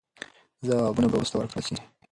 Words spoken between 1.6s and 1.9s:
سي.